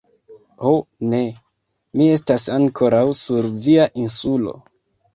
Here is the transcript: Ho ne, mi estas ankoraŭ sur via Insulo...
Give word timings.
Ho 0.63 0.71
ne, 1.11 1.19
mi 2.01 2.09
estas 2.15 2.49
ankoraŭ 2.57 3.05
sur 3.23 3.55
via 3.71 3.89
Insulo... 4.07 4.61